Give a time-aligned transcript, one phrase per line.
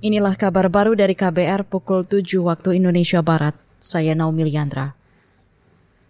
[0.00, 3.52] Inilah kabar baru dari KBR pukul 7 waktu Indonesia Barat.
[3.76, 4.96] Saya Naomi Liandra.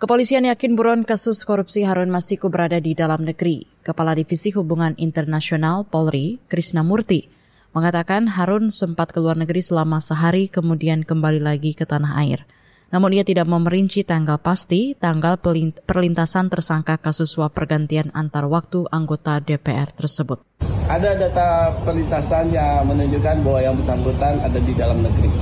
[0.00, 3.68] Kepolisian yakin buron kasus korupsi Harun Masiku berada di dalam negeri.
[3.84, 7.28] Kepala Divisi Hubungan Internasional Polri, Krisna Murti,
[7.76, 12.48] mengatakan Harun sempat keluar negeri selama sehari kemudian kembali lagi ke tanah air.
[12.92, 15.40] Namun ia tidak memerinci tanggal pasti tanggal
[15.84, 20.42] perlintasan tersangka kasus suap pergantian antar waktu anggota DPR tersebut.
[20.84, 25.32] Ada data perlintasan yang menunjukkan bahwa yang bersangkutan ada di dalam negeri.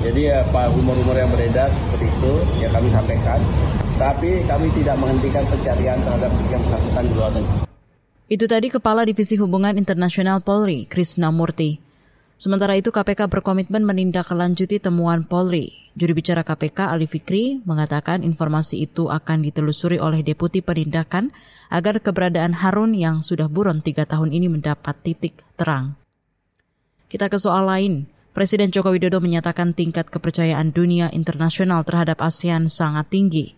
[0.00, 3.40] Jadi ya Pak rumor-rumor yang beredar seperti itu ya kami sampaikan.
[4.00, 7.58] Tapi kami tidak menghentikan pencarian terhadap yang bersangkutan di luar negeri.
[8.30, 11.89] Itu tadi Kepala Divisi Hubungan Internasional Polri, Krisna Murti.
[12.40, 15.76] Sementara itu KPK berkomitmen menindaklanjuti temuan Polri.
[15.92, 21.36] Juru bicara KPK Ali Fikri mengatakan informasi itu akan ditelusuri oleh Deputi Penindakan
[21.68, 26.00] agar keberadaan Harun yang sudah buron tiga tahun ini mendapat titik terang.
[27.12, 28.08] Kita ke soal lain.
[28.32, 33.52] Presiden Joko Widodo menyatakan tingkat kepercayaan dunia internasional terhadap ASEAN sangat tinggi.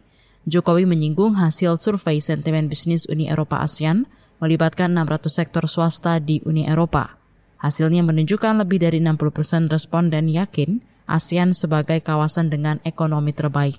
[0.51, 4.11] Jokowi menyinggung hasil survei sentimen bisnis Uni Eropa ASEAN
[4.43, 7.22] melibatkan 600 sektor swasta di Uni Eropa.
[7.63, 13.79] Hasilnya menunjukkan lebih dari 60 persen responden yakin ASEAN sebagai kawasan dengan ekonomi terbaik.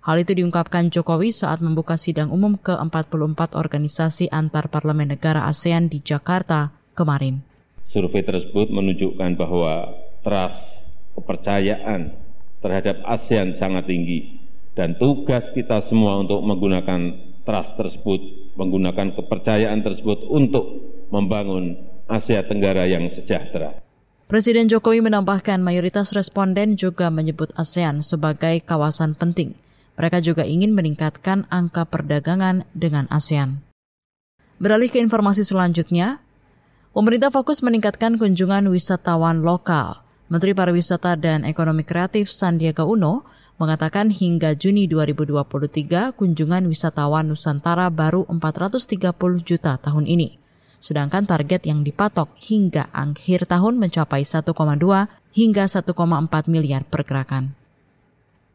[0.00, 6.00] Hal itu diungkapkan Jokowi saat membuka sidang umum ke-44 organisasi antar parlemen negara ASEAN di
[6.00, 7.44] Jakarta kemarin.
[7.84, 9.92] Survei tersebut menunjukkan bahwa
[10.24, 12.16] trust kepercayaan
[12.64, 14.40] terhadap ASEAN sangat tinggi
[14.72, 20.64] dan tugas kita semua untuk menggunakan trust tersebut, menggunakan kepercayaan tersebut untuk
[21.12, 21.76] membangun
[22.08, 23.84] Asia Tenggara yang sejahtera.
[24.32, 29.52] Presiden Jokowi menambahkan mayoritas responden juga menyebut ASEAN sebagai kawasan penting.
[30.00, 33.60] Mereka juga ingin meningkatkan angka perdagangan dengan ASEAN.
[34.56, 36.24] Beralih ke informasi selanjutnya,
[36.96, 40.00] pemerintah fokus meningkatkan kunjungan wisatawan lokal.
[40.32, 43.28] Menteri Pariwisata dan Ekonomi Kreatif Sandiaga Uno
[43.60, 49.12] mengatakan hingga Juni 2023 kunjungan wisatawan Nusantara baru 430
[49.44, 50.37] juta tahun ini
[50.78, 54.46] sedangkan target yang dipatok hingga akhir tahun mencapai 1,2
[55.34, 55.90] hingga 1,4
[56.46, 57.57] miliar pergerakan.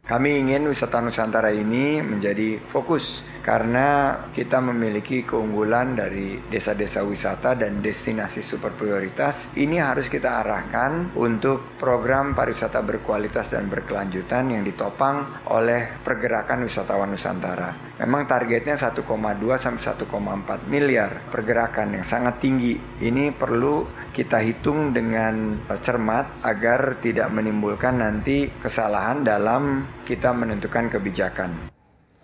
[0.03, 7.80] Kami ingin wisata Nusantara ini menjadi fokus karena kita memiliki keunggulan dari desa-desa wisata dan
[7.80, 9.47] destinasi super prioritas.
[9.56, 17.16] Ini harus kita arahkan untuk program pariwisata berkualitas dan berkelanjutan yang ditopang oleh pergerakan wisatawan
[17.16, 17.96] Nusantara.
[18.03, 19.08] Memang targetnya 1,2
[19.56, 22.75] sampai 1,4 miliar pergerakan yang sangat tinggi.
[23.00, 31.74] Ini perlu kita hitung dengan cermat agar tidak menimbulkan nanti kesalahan dalam kita menentukan kebijakan.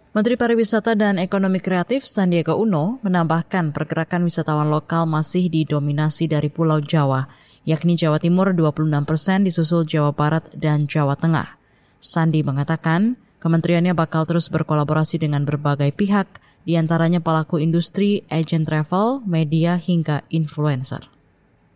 [0.09, 6.81] Menteri Pariwisata dan Ekonomi Kreatif Sandiaga Uno menambahkan pergerakan wisatawan lokal masih didominasi dari Pulau
[6.81, 7.29] Jawa,
[7.63, 11.55] yakni Jawa Timur 26 persen disusul Jawa Barat dan Jawa Tengah.
[12.01, 19.23] Sandi mengatakan kementeriannya bakal terus berkolaborasi dengan berbagai pihak, di antaranya pelaku industri, agen travel,
[19.25, 21.07] media, hingga influencer.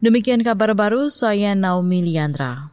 [0.04, 2.68] Demikian kabar baru, saya Naomi Liandra.